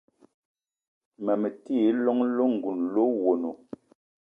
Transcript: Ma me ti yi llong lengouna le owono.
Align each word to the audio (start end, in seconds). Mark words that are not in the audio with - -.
Ma 1.23 1.33
me 1.41 1.49
ti 1.63 1.73
yi 1.83 1.89
llong 2.01 2.21
lengouna 2.35 2.83
le 2.93 3.01
owono. 3.09 3.49